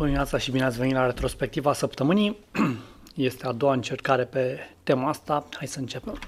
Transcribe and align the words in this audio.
Bună 0.00 0.12
dimineața 0.12 0.38
și 0.38 0.50
bine 0.50 0.64
ați 0.64 0.78
venit 0.78 0.94
la 0.94 1.06
retrospectiva 1.06 1.72
săptămânii. 1.72 2.38
Este 3.14 3.46
a 3.46 3.52
doua 3.52 3.72
încercare 3.72 4.24
pe 4.24 4.58
tema 4.82 5.08
asta. 5.08 5.46
Hai 5.56 5.66
să 5.66 5.78
începem. 5.78 6.18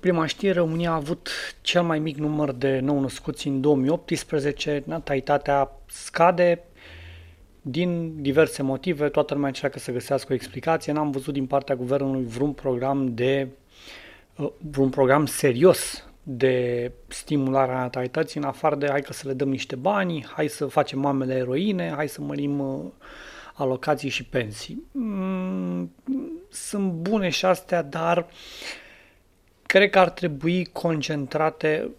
Prima 0.00 0.26
știre, 0.26 0.52
România 0.52 0.90
a 0.90 0.94
avut 0.94 1.28
cel 1.60 1.82
mai 1.82 1.98
mic 1.98 2.16
număr 2.16 2.52
de 2.52 2.78
nou 2.78 3.00
născuți 3.00 3.46
în 3.46 3.60
2018. 3.60 4.82
Natalitatea 4.86 5.70
scade 5.86 6.62
din 7.62 8.22
diverse 8.22 8.62
motive. 8.62 9.08
Toată 9.08 9.34
lumea 9.34 9.48
încearcă 9.48 9.78
să 9.78 9.92
găsească 9.92 10.32
o 10.32 10.34
explicație. 10.34 10.92
N-am 10.92 11.10
văzut 11.10 11.32
din 11.32 11.46
partea 11.46 11.76
guvernului 11.76 12.24
vreun 12.24 12.52
program 12.52 13.14
de 13.14 13.48
uh, 14.36 14.50
vreun 14.70 14.88
program 14.88 15.26
serios 15.26 16.04
de 16.36 16.92
stimulare 17.08 17.72
a 17.72 17.78
natalității, 17.78 18.40
în 18.40 18.46
afară 18.46 18.74
de 18.74 18.88
hai 18.88 19.02
că 19.02 19.12
să 19.12 19.28
le 19.28 19.32
dăm 19.32 19.48
niște 19.48 19.76
bani, 19.76 20.26
hai 20.32 20.48
să 20.48 20.66
facem 20.66 20.98
mamele 20.98 21.34
eroine, 21.34 21.92
hai 21.94 22.08
să 22.08 22.20
mărim 22.20 22.58
uh, 22.58 22.90
alocații 23.54 24.08
și 24.08 24.24
pensii. 24.24 24.82
Mm, 24.92 25.94
sunt 26.50 26.92
bune 26.92 27.28
și 27.28 27.44
astea, 27.44 27.82
dar 27.82 28.26
cred 29.66 29.90
că 29.90 29.98
ar 29.98 30.10
trebui 30.10 30.64
concentrate, 30.64 31.90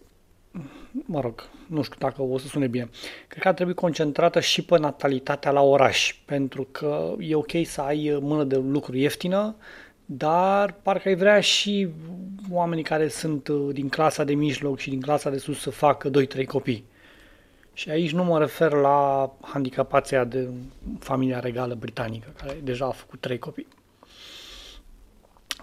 mă 0.91 1.19
rog, 1.19 1.49
nu 1.67 1.81
știu 1.81 1.97
dacă 1.99 2.21
o 2.21 2.37
să 2.37 2.47
sune 2.47 2.67
bine, 2.67 2.89
cred 3.27 3.41
că 3.41 3.47
ar 3.47 3.53
trebui 3.53 3.73
concentrată 3.73 4.39
și 4.39 4.63
pe 4.63 4.77
natalitatea 4.77 5.51
la 5.51 5.61
oraș, 5.61 6.15
pentru 6.25 6.67
că 6.71 7.15
e 7.19 7.35
ok 7.35 7.51
să 7.63 7.81
ai 7.81 8.17
mână 8.21 8.43
de 8.43 8.55
lucru 8.55 8.97
ieftină, 8.97 9.55
dar 10.05 10.73
parcă 10.81 11.07
ai 11.07 11.15
vrea 11.15 11.39
și 11.39 11.87
oamenii 12.51 12.83
care 12.83 13.07
sunt 13.07 13.47
uh, 13.47 13.73
din 13.73 13.89
clasa 13.89 14.23
de 14.23 14.33
mijloc 14.33 14.79
și 14.79 14.89
din 14.89 15.01
clasa 15.01 15.29
de 15.29 15.37
sus 15.37 15.59
să 15.59 15.69
facă 15.69 16.09
2-3 16.09 16.45
copii. 16.45 16.85
Și 17.73 17.89
aici 17.89 18.11
nu 18.11 18.23
mă 18.23 18.39
refer 18.39 18.71
la 18.71 19.31
handicapația 19.41 20.23
de 20.23 20.49
familia 20.99 21.39
regală 21.39 21.73
britanică, 21.73 22.33
care 22.37 22.57
deja 22.63 22.85
a 22.85 22.91
făcut 22.91 23.19
3 23.19 23.39
copii. 23.39 23.67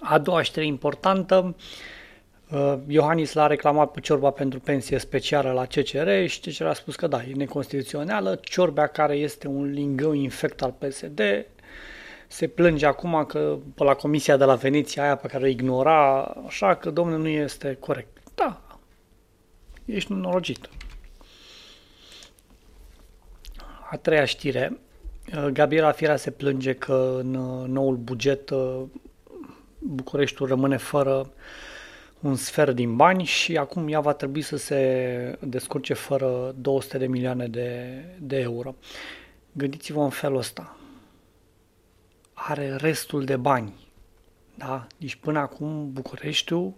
A 0.00 0.18
doua 0.18 0.42
știre 0.42 0.66
importantă, 0.66 1.56
uh, 2.50 2.74
Iohannis 2.86 3.32
l-a 3.32 3.46
reclamat 3.46 3.90
pe 3.90 4.00
ciorba 4.00 4.30
pentru 4.30 4.60
pensie 4.60 4.98
specială 4.98 5.50
la 5.50 5.66
CCR 5.66 6.26
și 6.26 6.40
CCR 6.40 6.66
a 6.66 6.72
spus 6.72 6.96
că 6.96 7.06
da, 7.06 7.22
e 7.22 7.32
neconstituțională, 7.34 8.40
ciorbea 8.42 8.86
care 8.86 9.14
este 9.14 9.46
un 9.46 9.70
lingău 9.70 10.12
infect 10.12 10.62
al 10.62 10.74
PSD 10.78 11.20
se 12.28 12.46
plânge 12.46 12.86
acum 12.86 13.24
că 13.24 13.58
pe 13.74 13.84
la 13.84 13.94
comisia 13.94 14.36
de 14.36 14.44
la 14.44 14.54
Veneția 14.54 15.02
aia 15.02 15.16
pe 15.16 15.26
care 15.26 15.44
o 15.44 15.46
ignora, 15.46 16.22
așa 16.46 16.74
că, 16.74 16.90
domnule, 16.90 17.18
nu 17.18 17.28
este 17.28 17.76
corect. 17.80 18.18
Da, 18.34 18.60
ești 19.84 20.12
norocit. 20.12 20.68
A 23.90 23.96
treia 23.96 24.24
știre. 24.24 24.78
Gabriela 25.52 25.92
Fiera 25.92 26.16
se 26.16 26.30
plânge 26.30 26.74
că 26.74 27.16
în 27.18 27.30
noul 27.72 27.96
buget 27.96 28.50
Bucureștiul 29.78 30.48
rămâne 30.48 30.76
fără 30.76 31.32
un 32.20 32.36
sfert 32.36 32.74
din 32.74 32.96
bani 32.96 33.24
și 33.24 33.56
acum 33.56 33.88
ea 33.88 34.00
va 34.00 34.12
trebui 34.12 34.42
să 34.42 34.56
se 34.56 35.38
descurce 35.40 35.94
fără 35.94 36.54
200 36.58 36.98
de 36.98 37.06
milioane 37.06 37.46
de, 37.46 38.02
de 38.20 38.36
euro. 38.36 38.74
Gândiți-vă 39.52 40.02
în 40.02 40.10
felul 40.10 40.38
ăsta 40.38 40.78
are 42.46 42.76
restul 42.76 43.24
de 43.24 43.36
bani. 43.36 43.72
Da? 44.54 44.86
Deci 44.96 45.14
până 45.14 45.38
acum 45.38 45.92
Bucureștiul 45.92 46.72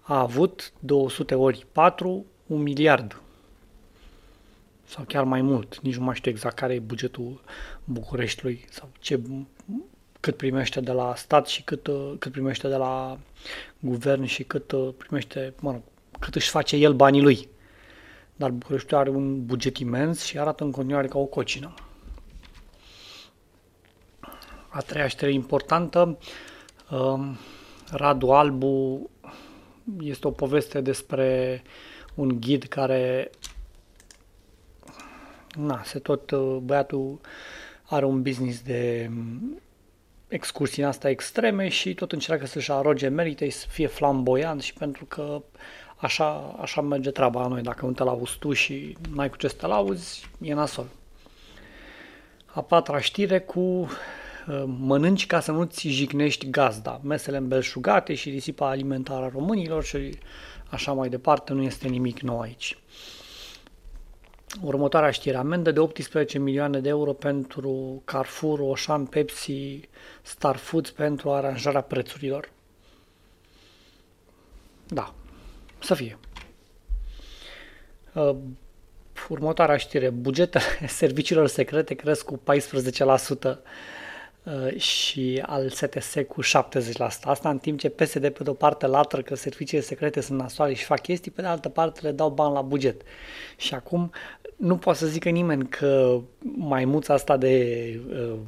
a 0.00 0.20
avut 0.20 0.72
200 0.78 1.34
ori 1.34 1.66
4, 1.72 2.24
un 2.46 2.62
miliard. 2.62 3.20
Sau 4.84 5.04
chiar 5.04 5.24
mai 5.24 5.42
mult. 5.42 5.80
Nici 5.80 5.96
nu 5.96 6.04
mai 6.04 6.14
știu 6.14 6.30
exact 6.30 6.56
care 6.56 6.74
e 6.74 6.78
bugetul 6.78 7.40
Bucureștiului 7.84 8.64
sau 8.70 8.88
ce, 8.98 9.20
cât 10.20 10.36
primește 10.36 10.80
de 10.80 10.92
la 10.92 11.14
stat 11.16 11.46
și 11.46 11.62
cât, 11.62 11.88
cât 12.18 12.32
primește 12.32 12.68
de 12.68 12.76
la 12.76 13.18
guvern 13.78 14.24
și 14.24 14.42
cât 14.42 14.74
primește, 14.96 15.54
mă 15.60 15.70
rog, 15.70 15.82
cât 16.18 16.34
își 16.34 16.50
face 16.50 16.76
el 16.76 16.92
banii 16.94 17.22
lui. 17.22 17.48
Dar 18.36 18.50
Bucureștiul 18.50 19.00
are 19.00 19.10
un 19.10 19.46
buget 19.46 19.78
imens 19.78 20.22
și 20.22 20.38
arată 20.38 20.64
în 20.64 20.70
continuare 20.70 21.06
ca 21.06 21.18
o 21.18 21.24
cocină. 21.24 21.74
A 24.74 24.80
treia 24.80 25.06
știre 25.06 25.32
importantă, 25.32 26.18
um, 26.90 27.36
Radu 27.90 28.30
Albu 28.30 29.10
este 30.00 30.26
o 30.26 30.30
poveste 30.30 30.80
despre 30.80 31.62
un 32.14 32.40
ghid 32.40 32.62
care 32.62 33.30
na, 35.56 35.82
se 35.84 35.98
tot, 35.98 36.30
uh, 36.30 36.56
băiatul 36.62 37.20
are 37.82 38.04
un 38.04 38.22
business 38.22 38.60
de 38.60 39.06
um, 39.10 39.60
excursii 40.28 40.82
în 40.82 40.88
asta 40.88 41.08
extreme 41.08 41.68
și 41.68 41.94
tot 41.94 42.12
încearcă 42.12 42.46
să-și 42.46 42.72
aroge 42.72 43.08
merite, 43.08 43.50
să 43.50 43.66
fie 43.68 43.86
flamboyant 43.86 44.62
și 44.62 44.72
pentru 44.72 45.04
că 45.04 45.42
așa, 45.96 46.56
așa 46.60 46.80
merge 46.80 47.10
treaba 47.10 47.40
la 47.40 47.48
noi. 47.48 47.62
Dacă 47.62 47.86
nu 47.86 47.92
te 47.92 48.02
lauzi 48.02 48.38
tu 48.38 48.52
și 48.52 48.96
n-ai 49.14 49.30
cu 49.30 49.36
ce 49.36 49.48
să 49.48 49.56
te 49.58 49.66
lauzi, 49.66 50.30
e 50.40 50.54
nasol. 50.54 50.86
A 52.46 52.62
patra 52.62 53.00
știre 53.00 53.40
cu 53.40 53.60
Uh, 53.60 53.90
mănânci 54.78 55.26
ca 55.26 55.40
să 55.40 55.52
nu-ți 55.52 55.88
jignești 55.88 56.50
gazda. 56.50 57.00
Mesele 57.02 57.36
îmbelșugate 57.36 58.14
și 58.14 58.30
risipa 58.30 58.68
alimentară 58.68 59.24
a 59.24 59.28
românilor 59.28 59.84
și 59.84 60.18
așa 60.70 60.92
mai 60.92 61.08
departe, 61.08 61.52
nu 61.52 61.62
este 61.62 61.88
nimic 61.88 62.20
nou 62.20 62.40
aici. 62.40 62.78
Următoarea 64.62 65.10
știre, 65.10 65.36
amendă 65.36 65.70
de 65.70 65.80
18 65.80 66.38
milioane 66.38 66.80
de 66.80 66.88
euro 66.88 67.12
pentru 67.12 68.02
Carrefour, 68.04 68.58
Oșan, 68.60 69.04
Pepsi, 69.04 69.80
Star 70.22 70.56
Foods 70.56 70.90
pentru 70.90 71.30
aranjarea 71.30 71.80
prețurilor. 71.80 72.50
Da, 74.86 75.14
să 75.78 75.94
fie. 75.94 76.18
Uh, 78.12 78.36
următoarea 79.28 79.76
știre, 79.76 80.10
bugetele 80.10 80.64
serviciilor 80.86 81.46
secrete 81.46 81.94
cresc 81.94 82.24
cu 82.24 82.40
14% 82.40 82.40
Uh, 83.40 83.58
și 84.76 85.42
al 85.46 85.68
STS 85.68 86.14
cu 86.28 86.42
70%. 86.42 86.46
Asta 87.22 87.48
în 87.48 87.58
timp 87.58 87.78
ce 87.78 87.88
PSD 87.88 88.28
pe 88.28 88.42
de-o 88.42 88.52
parte 88.52 88.86
latră 88.86 89.22
că 89.22 89.34
serviciile 89.34 89.82
secrete 89.82 90.20
sunt 90.20 90.38
nasoale 90.38 90.74
și 90.74 90.84
fac 90.84 91.00
chestii, 91.00 91.30
pe 91.30 91.40
de 91.40 91.46
altă 91.46 91.68
parte 91.68 92.00
le 92.02 92.10
dau 92.10 92.30
bani 92.30 92.54
la 92.54 92.62
buget. 92.62 93.02
Și 93.56 93.74
acum 93.74 94.10
nu 94.56 94.76
poate 94.76 94.98
să 94.98 95.06
zică 95.06 95.28
nimeni 95.28 95.68
că 95.68 96.20
maimuța 96.42 97.14
asta 97.14 97.36
de 97.36 98.00
uh, 98.10 98.38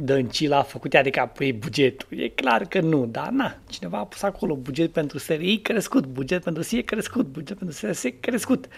Dăncila 0.00 0.58
a 0.58 0.62
făcut 0.62 0.94
ea 0.94 1.02
de 1.02 1.10
capul 1.10 1.52
bugetul. 1.58 2.18
E 2.18 2.28
clar 2.28 2.64
că 2.64 2.80
nu, 2.80 3.06
dar 3.06 3.28
na, 3.28 3.56
cineva 3.68 3.98
a 3.98 4.04
pus 4.04 4.22
acolo 4.22 4.56
buget 4.56 4.92
pentru 4.92 5.18
SRI 5.18 5.58
crescut, 5.58 6.06
buget 6.06 6.42
pentru 6.42 6.62
SIE 6.62 6.82
crescut, 6.82 7.26
buget 7.26 7.58
pentru 7.58 7.76
SRS 7.76 8.04
crescut. 8.20 8.68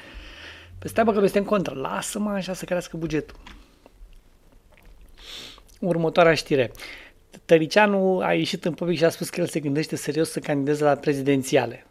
Păi 0.79 1.05
bă 1.05 1.13
că 1.13 1.19
noi 1.19 1.29
suntem 1.29 1.45
contra, 1.45 1.75
lasă-mă 1.75 2.31
așa 2.31 2.53
să 2.53 2.65
crească 2.65 2.97
bugetul. 2.97 3.37
Următoarea 5.81 6.35
știre. 6.35 6.73
Tăricianu 7.45 8.19
a 8.19 8.35
ieșit 8.35 8.65
în 8.65 8.73
public 8.73 8.99
și 8.99 9.05
a 9.05 9.09
spus 9.09 9.29
că 9.29 9.41
el 9.41 9.47
se 9.47 9.61
gândește 9.61 9.97
serios 9.97 10.31
să 10.31 10.41
candideze 10.41 10.85
la 10.85 10.95
prezidențiale. 10.95 11.87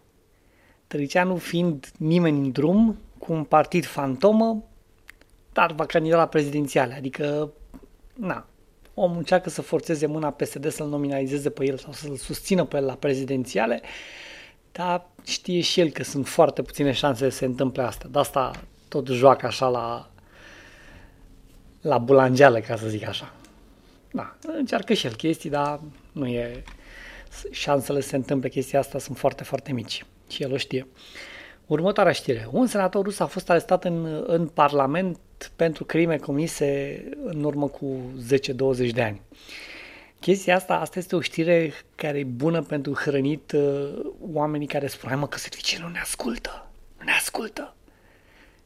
Tăricianu 0.87 1.35
fiind 1.35 1.91
nimeni 1.97 2.37
în 2.37 2.51
drum, 2.51 2.97
cu 3.17 3.33
un 3.33 3.43
partid 3.43 3.85
fantomă, 3.85 4.63
dar 5.53 5.71
va 5.71 5.85
candida 5.85 6.17
la 6.17 6.27
prezidențiale. 6.27 6.93
Adică, 6.93 7.51
na, 8.13 8.45
omul 8.93 9.17
încearcă 9.17 9.49
să 9.49 9.61
forțeze 9.61 10.05
mâna 10.05 10.31
PSD 10.31 10.71
să-l 10.71 10.87
nominalizeze 10.87 11.49
pe 11.49 11.65
el 11.65 11.77
sau 11.77 11.91
să-l 11.91 12.15
susțină 12.15 12.65
pe 12.65 12.77
el 12.77 12.85
la 12.85 12.93
prezidențiale, 12.93 13.81
dar 14.71 15.05
știe 15.23 15.61
și 15.61 15.79
el 15.79 15.89
că 15.89 16.03
sunt 16.03 16.27
foarte 16.27 16.61
puține 16.61 16.91
șanse 16.91 17.29
să 17.29 17.37
se 17.37 17.45
întâmple 17.45 17.81
asta. 17.81 18.07
De 18.11 18.19
asta 18.19 18.51
tot 18.87 19.07
joacă 19.07 19.45
așa 19.45 19.67
la, 19.67 20.09
la 21.81 21.97
bulangeală, 21.97 22.59
ca 22.59 22.75
să 22.75 22.87
zic 22.87 23.07
așa 23.07 23.33
da, 24.11 24.35
încearcă 24.41 24.93
și 24.93 25.05
el 25.05 25.13
chestii, 25.13 25.49
dar 25.49 25.79
nu 26.11 26.27
e... 26.27 26.63
Șansele 27.51 28.01
să 28.01 28.07
se 28.07 28.15
întâmple 28.15 28.49
chestia 28.49 28.79
asta 28.79 28.99
sunt 28.99 29.17
foarte, 29.17 29.43
foarte 29.43 29.71
mici 29.71 30.05
și 30.29 30.43
el 30.43 30.53
o 30.53 30.57
știe. 30.57 30.87
Următoarea 31.65 32.11
știre. 32.11 32.47
Un 32.51 32.67
senator 32.67 33.03
rus 33.03 33.19
a 33.19 33.25
fost 33.25 33.49
arestat 33.49 33.83
în, 33.83 34.23
în 34.27 34.47
Parlament 34.47 35.17
pentru 35.55 35.83
crime 35.83 36.17
comise 36.17 37.03
în 37.23 37.43
urmă 37.43 37.67
cu 37.67 38.13
10-20 38.87 38.89
de 38.93 39.01
ani. 39.01 39.21
Chestia 40.19 40.55
asta, 40.55 40.75
asta 40.75 40.99
este 40.99 41.15
o 41.15 41.21
știre 41.21 41.73
care 41.95 42.17
e 42.17 42.23
bună 42.23 42.61
pentru 42.61 42.93
hrănit 42.93 43.51
uh, 43.51 43.99
oamenii 44.31 44.67
care 44.67 44.87
spun, 44.87 45.19
mă, 45.19 45.27
că 45.27 45.37
serviciile 45.37 45.83
nu 45.83 45.89
ne 45.89 45.99
ascultă, 45.99 46.67
nu 46.97 47.03
ne 47.03 47.11
ascultă. 47.11 47.75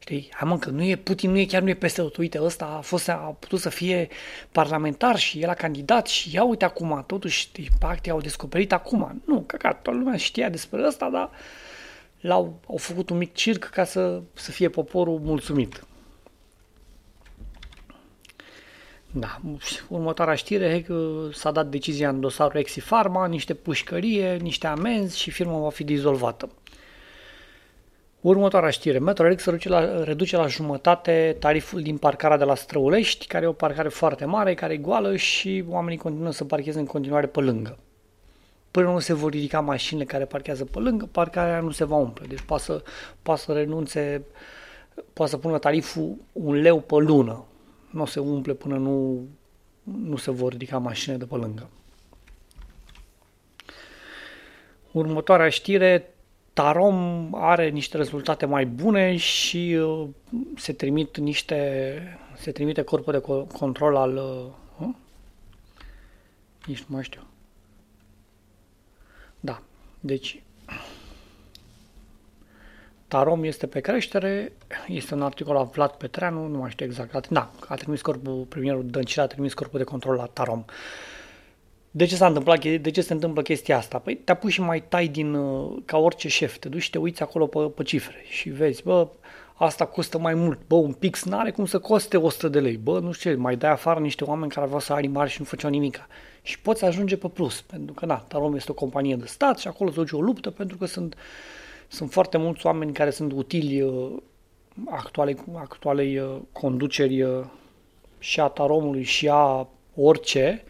Știi? 0.04 0.30
Hai 0.34 0.50
mă, 0.50 0.58
că 0.58 0.70
nu 0.70 0.84
e, 0.84 0.96
Putin 0.96 1.32
nu 1.32 1.38
e, 1.38 1.46
chiar 1.46 1.62
nu 1.62 1.70
e 1.70 1.74
peste 1.74 2.02
tot. 2.02 2.18
Uite, 2.18 2.42
ăsta 2.42 2.66
a, 2.66 2.82
fost, 2.82 3.10
a 3.10 3.36
putut 3.40 3.60
să 3.60 3.70
fie 3.70 4.08
parlamentar 4.52 5.18
și 5.18 5.42
el 5.42 5.50
a 5.50 5.54
candidat 5.54 6.08
și 6.08 6.36
ia 6.36 6.44
uite 6.44 6.66
acum, 6.66 7.04
totuși, 7.08 7.52
partii 7.80 8.12
au 8.12 8.22
descoperit 8.22 8.72
acum. 8.72 9.22
Nu, 9.26 9.42
că 9.42 9.58
toată 9.58 9.92
lumea 9.92 10.18
știa 10.18 10.50
despre 10.50 10.86
ăsta, 10.88 11.10
dar 11.10 11.30
l-au 12.20 12.60
au 12.68 12.78
făcut 12.78 13.10
un 13.10 13.18
mic 13.18 13.34
circ 13.34 13.64
ca 13.64 13.84
să, 13.84 14.22
să 14.34 14.52
fie 14.52 14.70
poporul 14.70 15.20
mulțumit. 15.20 15.84
Da, 19.12 19.42
următoarea 19.88 20.36
știre, 20.36 20.86
s-a 21.32 21.52
dat 21.52 21.68
decizia 21.68 22.10
în 22.10 22.20
dosarul 22.20 22.60
Exi 22.60 22.80
Pharma, 22.82 23.28
niște 23.28 23.54
pușcărie, 23.54 24.36
niște 24.36 24.68
amenzi 24.68 25.20
și 25.20 25.32
firma 25.32 25.60
va 25.60 25.70
fi 25.70 25.84
dizolvată. 25.84 26.50
Următoarea 28.24 28.70
știre. 28.70 29.00
Metrorex 29.00 29.46
reduce 29.46 29.70
la, 29.70 30.04
reduce 30.04 30.38
la 30.38 30.48
jumătate 30.48 31.36
tariful 31.40 31.82
din 31.82 31.98
parcarea 31.98 32.38
de 32.38 32.44
la 32.44 32.56
Străulești, 32.56 33.28
care 33.28 33.46
e 33.46 33.48
o 33.48 33.54
parcare 33.54 33.90
foarte 33.90 34.26
mare, 34.26 34.54
care 34.54 34.74
e 34.74 34.78
goală 34.78 35.16
și 35.16 35.64
oamenii 35.68 35.98
continuă 35.98 36.32
să 36.32 36.46
parcheze 36.46 36.80
în 36.80 36.86
continuare 36.86 37.28
pe 37.28 37.40
lângă. 37.40 37.78
Până 38.72 38.92
nu 38.92 39.00
se 39.00 39.14
vor 39.14 39.32
ridica 39.32 39.60
mașinile 39.60 40.06
care 40.06 40.26
parchează 40.26 40.66
pe 40.66 40.80
lângă, 40.80 41.10
parcarea 41.12 41.60
nu 41.60 41.72
se 41.72 41.86
va 41.86 41.96
umple. 41.96 42.26
Deci 42.28 42.42
poate 42.42 42.64
să, 42.64 42.84
poate 43.22 43.42
să 43.42 43.54
renunțe, 43.54 44.24
poate 45.14 45.32
să 45.32 45.38
pună 45.38 45.58
tariful 45.58 46.16
un 46.32 46.54
leu 46.54 46.80
pe 46.80 46.96
lună. 46.96 47.46
Nu 47.90 48.06
se 48.06 48.20
umple 48.20 48.54
până 48.54 48.78
nu, 48.78 49.26
nu 49.84 50.16
se 50.16 50.32
vor 50.32 50.52
ridica 50.52 50.78
mașinile 50.78 51.20
de 51.20 51.26
pe 51.26 51.36
lângă. 51.36 51.70
Următoarea 54.92 55.50
știre, 55.50 56.13
Tarom 56.54 57.30
are 57.36 57.70
niște 57.70 57.98
rezultate 57.98 58.46
mai 58.46 58.66
bune 58.66 59.16
și 59.18 59.78
uh, 59.80 60.08
se 60.56 60.74
trimit 60.74 61.18
niște 61.18 62.20
se 62.38 62.52
trimite 62.52 62.82
corpul 62.82 63.14
de 63.14 63.48
control 63.58 63.96
al 63.96 64.16
uh, 64.80 64.88
nici 66.66 66.80
nu 66.80 66.96
mai 66.96 67.04
știu. 67.04 67.22
Da. 69.40 69.62
Deci 70.00 70.42
Tarom 73.08 73.44
este 73.44 73.68
pe 73.68 73.80
creștere, 73.80 74.52
este 74.88 75.14
un 75.14 75.22
articol 75.22 75.58
aflat 75.58 75.90
pe 75.90 75.98
Petreanu, 75.98 76.48
nu 76.48 76.58
mai 76.58 76.72
știu 76.72 76.86
exact. 76.86 77.28
Da, 77.28 77.52
a 77.68 77.76
trimis 77.76 78.02
corpul, 78.02 78.46
premierul 78.50 78.86
Dăncilă 78.86 79.24
a 79.24 79.28
trimis 79.28 79.54
corpul 79.54 79.80
de 79.80 79.86
control 79.86 80.16
la 80.16 80.26
Tarom. 80.26 80.60
Uh, 80.60 80.66
de 81.96 82.06
ce 82.06 82.16
s-a 82.16 82.28
întâmplat, 82.28 82.66
de 82.66 82.92
ce 82.92 83.02
se 83.02 83.14
întâmplă 83.14 83.42
chestia 83.42 83.78
asta? 83.78 84.00
Păi 84.00 84.16
te 84.16 84.32
apuci 84.32 84.52
și 84.52 84.62
mai 84.62 84.84
tai 84.88 85.08
din, 85.08 85.34
uh, 85.34 85.78
ca 85.86 85.98
orice 85.98 86.28
șef, 86.28 86.58
te 86.58 86.70
duci 86.70 86.82
și 86.82 86.90
te 86.90 86.98
uiți 86.98 87.22
acolo 87.22 87.48
pe, 87.48 87.60
pe 87.60 87.84
cifre 87.84 88.16
și 88.30 88.50
vezi, 88.50 88.84
bă, 88.84 89.08
asta 89.54 89.86
costă 89.86 90.18
mai 90.18 90.34
mult, 90.34 90.60
bă, 90.68 90.76
un 90.76 90.94
pix 90.94 91.24
n-are 91.24 91.52
cum 91.52 91.66
să 91.66 91.80
coste 91.80 92.18
100 92.18 92.48
de 92.48 92.60
lei, 92.60 92.78
bă, 92.78 93.00
nu 93.00 93.12
știu 93.12 93.32
ce, 93.32 93.38
mai 93.38 93.56
dai 93.56 93.72
afară 93.72 94.00
niște 94.00 94.24
oameni 94.24 94.52
care 94.52 94.66
aveau 94.66 94.80
salarii 94.80 95.10
mari 95.10 95.30
și 95.30 95.36
nu 95.40 95.46
făceau 95.46 95.70
nimic. 95.70 96.08
Și 96.42 96.60
poți 96.60 96.86
ajunge 96.86 97.18
pe 97.18 97.28
plus, 97.28 97.62
pentru 97.62 97.94
că, 97.94 98.06
na, 98.06 98.16
Tarom 98.16 98.56
este 98.56 98.72
o 98.72 98.74
companie 98.74 99.16
de 99.16 99.26
stat 99.26 99.60
și 99.60 99.68
acolo 99.68 99.90
se 99.90 99.96
duce 99.96 100.16
o 100.16 100.22
luptă, 100.22 100.50
pentru 100.50 100.78
că 100.78 100.86
sunt, 100.86 101.16
sunt 101.88 102.12
foarte 102.12 102.38
mulți 102.38 102.66
oameni 102.66 102.94
care 102.94 103.10
sunt 103.10 103.32
utili 103.32 103.82
uh, 103.82 104.12
actualei, 104.86 105.38
actualei 105.54 106.18
uh, 106.18 106.36
conduceri 106.52 107.26
și 108.20 108.40
a 108.40 108.48
Taromului 108.48 109.04
și 109.04 109.30
a 109.32 109.68
orice, 109.96 110.64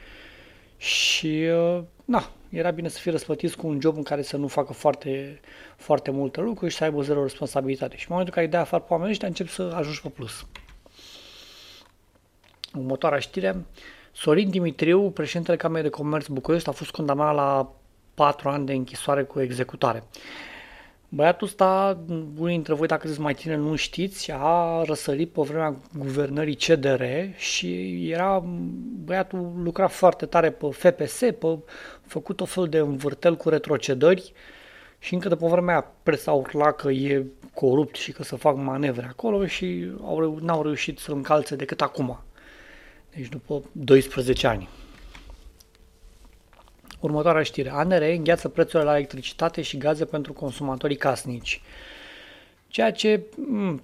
și, 0.83 1.27
uh, 1.27 1.83
na, 2.05 2.29
era 2.49 2.71
bine 2.71 2.87
să 2.87 2.99
fie 2.99 3.11
răsplătiți 3.11 3.57
cu 3.57 3.67
un 3.67 3.79
job 3.81 3.95
în 3.95 4.03
care 4.03 4.21
să 4.21 4.37
nu 4.37 4.47
facă 4.47 4.73
foarte, 4.73 5.39
foarte 5.77 6.11
multe 6.11 6.41
lucruri 6.41 6.71
și 6.71 6.77
să 6.77 6.83
aibă 6.83 7.01
zero 7.01 7.21
responsabilitate. 7.21 7.95
Și 7.95 8.01
în 8.01 8.07
momentul 8.09 8.33
în 8.33 8.33
care 8.33 8.45
îi 8.45 8.51
dai 8.51 8.61
afară 8.61 8.83
pe 8.83 8.91
oamenii 8.91 9.11
ăștia, 9.11 9.27
încep 9.27 9.47
să 9.47 9.71
ajungi 9.75 10.01
pe 10.01 10.09
plus. 10.09 10.45
Următoarea 12.73 13.19
știre, 13.19 13.65
Sorin 14.11 14.49
Dimitriu, 14.49 15.09
președintele 15.09 15.57
Camerei 15.57 15.89
de 15.89 15.89
Comerț 15.89 16.27
București, 16.27 16.69
a 16.69 16.71
fost 16.71 16.91
condamnat 16.91 17.35
la 17.35 17.71
4 18.13 18.49
ani 18.49 18.65
de 18.65 18.73
închisoare 18.73 19.23
cu 19.23 19.41
executare. 19.41 20.03
Băiatul 21.15 21.47
ăsta, 21.47 21.99
unii 22.37 22.53
dintre 22.53 22.73
voi, 22.73 22.87
dacă 22.87 23.01
sunteți 23.01 23.23
mai 23.23 23.33
tineri, 23.33 23.59
nu 23.59 23.75
știți, 23.75 24.31
a 24.31 24.83
răsărit 24.85 25.29
pe 25.29 25.41
vremea 25.41 25.75
guvernării 25.97 26.55
CDR 26.55 27.03
și 27.37 27.99
era, 28.11 28.43
băiatul 29.03 29.51
lucra 29.63 29.87
foarte 29.87 30.25
tare 30.25 30.51
pe 30.51 30.67
FPS, 30.71 31.19
pe 31.19 31.57
făcut 32.05 32.41
o 32.41 32.45
fel 32.45 32.67
de 32.67 32.77
învârtel 32.77 33.35
cu 33.35 33.49
retrocedări 33.49 34.33
și 34.99 35.13
încă 35.13 35.27
de 35.27 35.35
pe 35.35 35.47
vremea 35.47 35.91
presa 36.03 36.31
urla 36.31 36.71
că 36.71 36.91
e 36.91 37.25
corupt 37.53 37.95
și 37.95 38.11
că 38.11 38.23
să 38.23 38.35
fac 38.35 38.55
manevre 38.55 39.05
acolo 39.09 39.45
și 39.45 39.91
au, 40.01 40.37
n-au 40.41 40.61
reușit 40.61 40.99
să 40.99 41.11
încalțe 41.11 41.55
decât 41.55 41.81
acum. 41.81 42.23
Deci 43.15 43.27
după 43.27 43.63
12 43.71 44.47
ani. 44.47 44.69
Următoarea 47.03 47.43
știre. 47.43 47.69
ANR 47.69 48.01
îngheață 48.01 48.49
prețurile 48.49 48.89
la 48.89 48.95
electricitate 48.95 49.61
și 49.61 49.77
gaze 49.77 50.05
pentru 50.05 50.33
consumatorii 50.33 50.95
casnici. 50.95 51.61
Ceea 52.67 52.91
ce, 52.91 53.19
m- 53.19 53.23
mm, 53.35 53.83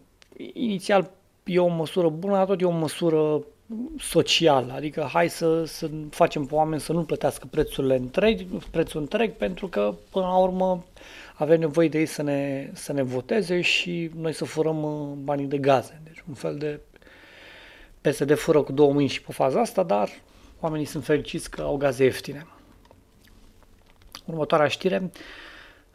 inițial, 0.53 1.11
e 1.43 1.59
o 1.59 1.67
măsură 1.67 2.09
bună, 2.09 2.33
dar 2.33 2.45
tot 2.45 2.61
e 2.61 2.65
o 2.65 2.69
măsură 2.69 3.43
socială, 3.99 4.73
adică 4.73 5.09
hai 5.13 5.29
să, 5.29 5.65
să 5.65 5.89
facem 6.09 6.45
pe 6.45 6.55
oameni 6.55 6.81
să 6.81 6.93
nu 6.93 7.03
plătească 7.03 7.47
prețurile 7.49 7.95
întreg, 7.95 8.41
prețul 8.71 9.01
întreg, 9.01 9.31
pentru 9.31 9.67
că, 9.67 9.93
până 10.11 10.25
la 10.25 10.37
urmă, 10.37 10.85
avem 11.35 11.59
nevoie 11.59 11.87
de 11.87 11.99
ei 11.99 12.05
să 12.05 12.21
ne, 12.21 12.69
să 12.73 12.93
ne 12.93 13.01
voteze 13.01 13.61
și 13.61 14.11
noi 14.15 14.33
să 14.33 14.45
furăm 14.45 14.83
uh, 14.83 15.17
banii 15.23 15.45
de 15.45 15.57
gaze. 15.57 16.01
Deci 16.03 16.23
un 16.27 16.33
fel 16.33 16.57
de 16.57 16.79
PSD 18.01 18.35
fură 18.35 18.61
cu 18.61 18.71
două 18.71 18.93
mâini 18.93 19.09
și 19.09 19.21
pe 19.21 19.31
faza 19.31 19.59
asta, 19.59 19.83
dar 19.83 20.09
oamenii 20.59 20.85
sunt 20.85 21.03
fericiți 21.03 21.49
că 21.49 21.61
au 21.61 21.77
gaze 21.77 22.03
ieftine. 22.03 22.45
Următoarea 24.29 24.67
știre, 24.67 25.11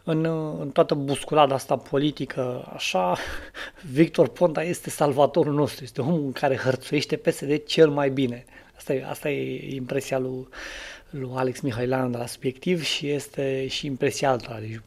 în, 0.05 0.25
în 0.61 0.71
toată 0.71 0.95
busculada 0.95 1.55
asta 1.55 1.77
politică, 1.77 2.71
așa, 2.75 3.17
Victor 3.93 4.29
Ponta 4.29 4.63
este 4.63 4.91
salvatorul 4.91 5.55
nostru, 5.55 5.85
este 5.85 6.01
omul 6.01 6.33
care 6.33 6.57
hărțuiește 6.57 7.17
PSD 7.17 7.65
cel 7.65 7.91
mai 7.91 8.11
bine. 8.11 8.45
Asta 8.77 8.93
e, 8.93 9.07
asta 9.09 9.31
e 9.31 9.75
impresia 9.75 10.19
lui, 10.19 10.49
lui 11.11 11.31
Alex 11.35 11.61
Mihailan 11.61 12.11
de 12.11 12.17
la 12.17 12.27
Subiectiv 12.27 12.83
și 12.83 13.11
este 13.11 13.67
și 13.67 13.87
impresia 13.87 14.31
alta. 14.31 14.59
Deci, 14.61 14.81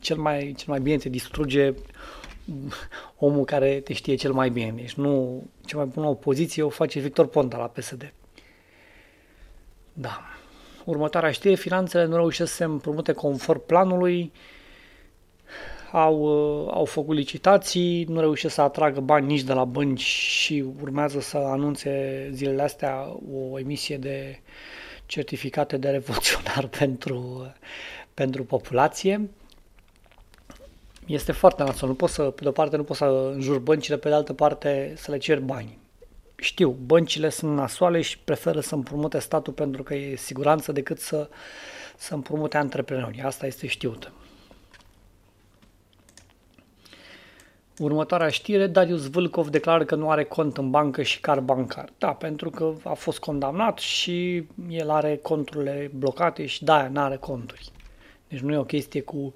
cel 0.00 0.16
mai, 0.16 0.54
cel 0.56 0.66
mai 0.68 0.80
bine 0.80 0.96
te 0.96 1.08
distruge 1.08 1.74
omul 3.16 3.44
care 3.44 3.80
te 3.80 3.92
știe 3.92 4.14
cel 4.14 4.32
mai 4.32 4.50
bine. 4.50 4.72
Deci 4.76 4.94
nu, 4.94 5.44
cea 5.64 5.76
mai 5.76 5.86
bună 5.86 6.06
opoziție 6.06 6.62
o 6.62 6.68
face 6.68 7.00
Victor 7.00 7.26
Ponta 7.26 7.56
la 7.56 7.66
PSD. 7.66 8.12
Da. 9.92 10.35
Următoarea 10.86 11.30
știre, 11.30 11.54
finanțele 11.54 12.04
nu 12.04 12.16
reușesc 12.16 12.50
să 12.50 12.56
se 12.56 12.64
împrumute 12.64 13.12
conform 13.12 13.66
planului, 13.66 14.32
au, 15.92 16.18
uh, 16.20 16.70
au 16.72 16.84
făcut 16.84 17.16
licitații, 17.16 18.04
nu 18.04 18.20
reușesc 18.20 18.54
să 18.54 18.60
atragă 18.60 19.00
bani 19.00 19.26
nici 19.26 19.42
de 19.42 19.52
la 19.52 19.64
bănci 19.64 20.00
și 20.00 20.64
urmează 20.82 21.20
să 21.20 21.36
anunțe 21.36 22.28
zilele 22.32 22.62
astea 22.62 23.16
o 23.32 23.58
emisie 23.58 23.96
de 23.96 24.40
certificate 25.06 25.76
de 25.76 25.88
revoluționar 25.88 26.66
pentru, 26.78 27.52
pentru 28.14 28.44
populație. 28.44 29.30
Este 31.06 31.32
foarte 31.32 31.62
nasol. 31.62 31.88
Nu 31.88 31.94
poți 31.94 32.14
să, 32.14 32.22
pe 32.22 32.42
de 32.42 32.48
o 32.48 32.52
parte 32.52 32.76
nu 32.76 32.84
poți 32.84 32.98
să 32.98 33.30
înjuri 33.34 33.60
băncile, 33.60 33.96
pe 33.96 34.08
de 34.08 34.14
altă 34.14 34.32
parte 34.32 34.92
să 34.96 35.10
le 35.10 35.18
ceri 35.18 35.40
bani 35.40 35.78
știu, 36.36 36.70
băncile 36.70 37.28
sunt 37.28 37.56
nasoale 37.56 38.00
și 38.00 38.18
preferă 38.18 38.60
să 38.60 38.74
împrumute 38.74 39.18
statul 39.18 39.52
pentru 39.52 39.82
că 39.82 39.94
e 39.94 40.16
siguranță 40.16 40.72
decât 40.72 40.98
să, 40.98 41.28
să 41.96 42.14
împrumute 42.14 42.56
antreprenorii. 42.56 43.22
Asta 43.22 43.46
este 43.46 43.66
știut. 43.66 44.12
Următoarea 47.78 48.28
știre, 48.28 48.66
Darius 48.66 49.10
Vâlcov 49.10 49.48
declară 49.48 49.84
că 49.84 49.94
nu 49.94 50.10
are 50.10 50.24
cont 50.24 50.56
în 50.56 50.70
bancă 50.70 51.02
și 51.02 51.20
car 51.20 51.40
bancar. 51.40 51.88
Da, 51.98 52.12
pentru 52.12 52.50
că 52.50 52.72
a 52.84 52.92
fost 52.92 53.18
condamnat 53.18 53.78
și 53.78 54.46
el 54.68 54.90
are 54.90 55.16
conturile 55.16 55.90
blocate 55.94 56.46
și 56.46 56.64
da, 56.64 56.88
nu 56.88 57.00
are 57.00 57.16
conturi. 57.16 57.70
Deci 58.28 58.40
nu 58.40 58.52
e 58.52 58.56
o 58.56 58.64
chestie 58.64 59.00
cu 59.00 59.34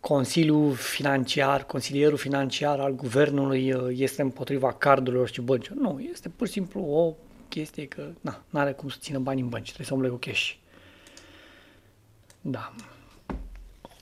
Consiliul 0.00 0.74
financiar, 0.74 1.64
consilierul 1.64 2.18
financiar 2.18 2.80
al 2.80 2.94
guvernului 2.94 3.72
uh, 3.72 3.94
este 3.98 4.22
împotriva 4.22 4.72
cardurilor 4.72 5.28
și 5.28 5.40
băncilor. 5.40 5.78
Nu, 5.78 6.00
este 6.00 6.28
pur 6.28 6.46
și 6.46 6.52
simplu 6.52 6.80
o 6.80 7.14
chestie 7.48 7.86
că 7.86 8.08
nu 8.20 8.58
are 8.60 8.72
cum 8.72 8.88
să 8.88 8.96
țină 9.00 9.18
bani 9.18 9.40
în 9.40 9.48
bănci, 9.48 9.64
trebuie 9.64 9.86
să 9.86 9.94
umble 9.94 10.08
cu 10.08 10.16
cash. 10.16 10.52
Da. 12.40 12.72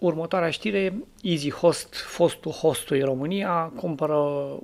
Următoarea 0.00 0.50
știre, 0.50 0.94
Easy 1.22 1.50
Host, 1.50 1.94
fostul 1.94 2.52
hostului 2.52 3.02
România, 3.02 3.72
cumpără 3.76 4.58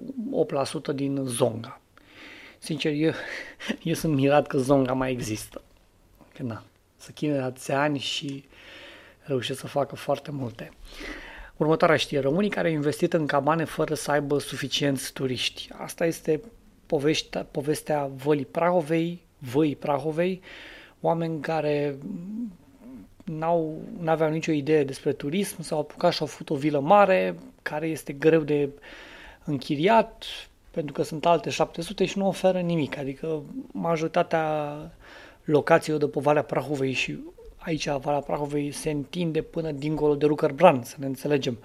8% 0.93 0.95
din 0.95 1.21
Zonga. 1.25 1.81
Sincer, 2.59 2.93
eu, 2.93 3.13
eu 3.83 3.95
sunt 3.95 4.15
mirat 4.15 4.47
că 4.47 4.59
Zonga 4.59 4.93
mai 4.93 5.11
există. 5.11 5.63
Că 6.35 6.43
na, 6.43 6.63
să 6.97 7.11
chine 7.11 7.39
atâția 7.39 7.81
ani 7.81 7.99
și 7.99 8.45
reușesc 9.23 9.61
să 9.61 9.67
facă 9.67 9.97
foarte 9.97 10.31
multe. 10.31 10.71
Următoarea 11.57 11.97
știre, 11.97 12.21
românii 12.21 12.51
care 12.51 12.69
au 12.69 12.75
investit 12.75 13.13
în 13.13 13.27
cabane 13.27 13.65
fără 13.65 13.95
să 13.95 14.11
aibă 14.11 14.39
suficienți 14.39 15.13
turiști. 15.13 15.69
Asta 15.73 16.07
este 16.07 16.41
povestea, 16.87 17.47
povestea 17.51 18.11
Vălii 18.17 18.45
Prahovei, 18.45 19.23
Văii 19.39 19.77
Prahovei, 19.77 20.41
oameni 21.01 21.41
care 21.41 21.97
n-au, 23.25 23.83
n-aveau 24.01 24.31
nicio 24.31 24.53
idee 24.53 24.85
despre 24.85 25.13
turism, 25.13 25.63
s-au 25.63 25.79
apucat 25.79 26.13
și 26.13 26.21
au 26.21 26.27
făcut 26.27 26.51
o 26.51 26.55
vilă 26.55 26.81
mare 26.81 27.39
care 27.63 27.87
este 27.87 28.13
greu 28.13 28.41
de 28.41 28.69
închiriat, 29.45 30.25
pentru 30.71 30.93
că 30.93 31.03
sunt 31.03 31.27
alte 31.27 31.51
700 31.51 32.05
și 32.05 32.19
nu 32.19 32.27
oferă 32.27 32.61
nimic. 32.61 32.99
Adică 32.99 33.43
majoritatea 33.73 34.77
locațiilor 35.45 36.01
de 36.01 36.07
pe 36.07 36.21
Valea 36.21 36.43
Prahovei 36.43 36.93
și 36.93 37.19
aici 37.65 37.89
Valea 37.89 38.21
Prahovei 38.21 38.71
se 38.71 38.91
întinde 38.91 39.43
până 39.43 39.71
dincolo 39.71 40.15
de 40.15 40.27
Rucărbrand, 40.27 40.85
să 40.85 40.97
ne 40.99 41.07
înțelegem. 41.07 41.59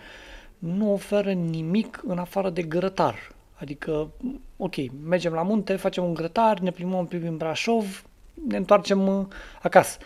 Nu 0.58 0.94
oferă 0.94 1.32
nimic 1.32 2.04
în 2.08 2.18
afară 2.18 2.50
de 2.50 2.62
grătar. 2.62 3.36
Adică, 3.54 4.12
ok, 4.58 4.75
mergem 5.04 5.34
la 5.34 5.42
munte, 5.42 5.75
facem 5.75 6.04
un 6.04 6.13
grătar, 6.13 6.60
ne 6.60 6.72
plimbăm 6.72 7.06
prin 7.06 7.38
Brașov, 7.38 8.04
ne 8.48 8.58
întoarcem 8.58 9.08
uh, 9.08 9.25
acasă. 9.62 9.98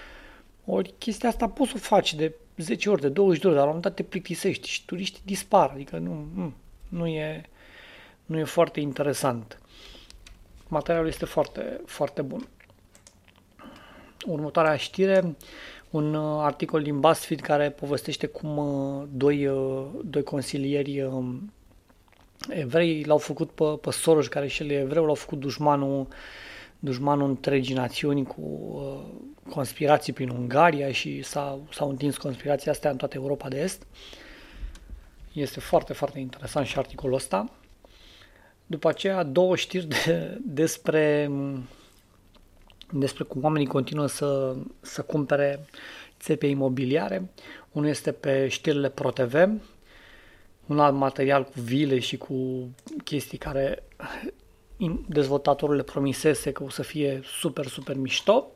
Ori 0.66 0.94
chestia 0.98 1.30
asta 1.30 1.48
poți 1.48 1.70
să 1.70 1.76
o 1.78 1.80
faci 1.80 2.14
de 2.14 2.34
10 2.58 2.90
ori, 2.90 3.02
de 3.02 3.10
20 3.10 3.42
de 3.42 3.48
ori, 3.48 3.56
dar 3.56 3.66
la 3.66 3.72
un 3.72 3.76
moment 3.76 3.96
dat 3.96 4.06
te 4.06 4.10
plictisești 4.10 4.70
și 4.70 4.86
turiștii 4.86 5.22
dispar. 5.26 5.70
Adică 5.70 5.98
nu, 5.98 6.28
nu, 6.36 6.54
nu, 6.90 7.08
e, 7.08 7.50
nu 8.26 8.40
e 8.40 8.44
foarte 8.44 8.80
interesant. 8.80 9.62
Materialul 10.68 11.10
este 11.10 11.26
foarte, 11.26 11.82
foarte 11.86 12.22
bun. 12.22 12.48
Următoarea 14.26 14.76
știre, 14.76 15.36
un 15.92 16.14
uh, 16.14 16.44
articol 16.44 16.82
din 16.82 17.00
BuzzFeed 17.00 17.40
care 17.40 17.70
povestește 17.70 18.28
cum 18.28 18.58
uh, 18.58 19.08
doi, 19.12 19.50
doi 20.04 20.24
consilieri 20.24 21.02
um, 21.02 21.52
evrei 22.50 23.04
l-au 23.04 23.18
făcut 23.18 23.52
pe, 23.52 23.64
pe 23.82 23.92
Soros, 23.92 24.28
care 24.28 24.48
și 24.48 24.62
el 24.64 24.70
e 24.70 24.80
evreu, 24.80 25.06
l-au 25.06 25.16
făcut 25.16 25.40
dușmanul, 25.40 26.08
dușmanul 26.80 27.30
întregii 27.30 27.76
națiuni 27.76 28.26
cu 28.26 28.42
uh, 28.42 29.54
conspirații 29.54 30.14
prin 30.14 30.30
Ungaria 30.30 30.92
și 30.92 31.22
s-au, 31.22 31.68
s-au 31.72 31.90
întins 31.90 32.18
conspirația 32.18 32.72
astea 32.72 32.92
în 32.92 32.98
toată 32.98 33.16
Europa 33.18 33.48
de 33.48 33.60
Est. 33.60 33.88
Este 35.34 35.60
foarte, 35.60 35.94
foarte 35.94 36.20
interesant 36.20 36.66
și 36.66 36.78
articolul 36.78 37.16
ăsta. 37.16 37.50
După 38.66 38.88
aceea, 38.88 39.24
două 39.24 39.56
știri 39.56 39.88
de, 39.88 40.38
despre, 40.42 41.32
despre 42.92 43.24
cum 43.24 43.44
oamenii 43.44 43.68
continuă 43.68 44.08
să, 44.08 44.56
să 44.82 45.02
cumpere 45.02 45.66
țepe 46.20 46.46
imobiliare. 46.46 47.30
Unul 47.72 47.90
este 47.90 48.12
pe 48.12 48.48
știrile 48.48 48.90
ProTV, 48.90 49.50
un 50.66 50.80
alt 50.80 50.96
material 50.96 51.44
cu 51.44 51.60
vile 51.62 52.00
și 52.00 52.18
cu 52.18 52.70
chestii 53.04 53.38
care 53.38 53.84
dezvoltatorul 55.08 55.76
le 55.76 55.84
promisese 55.84 56.52
că 56.52 56.64
o 56.64 56.70
să 56.70 56.82
fie 56.82 57.22
super, 57.24 57.66
super 57.66 57.96
mișto. 57.96 58.48